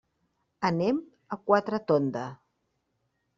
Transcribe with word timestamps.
Anem 0.69 1.01
a 1.35 1.39
Quatretonda. 1.51 2.25